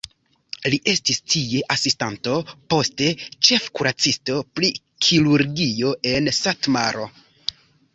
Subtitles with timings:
[0.73, 2.33] Li estis tie asistanto,
[2.75, 3.11] poste
[3.51, 4.75] ĉefkuracisto pri
[5.09, 7.11] kirurgio en Satmaro.